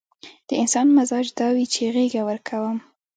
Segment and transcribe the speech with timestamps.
[0.47, 2.77] د انسان مزاج دا وي چې غېږه ورکوم.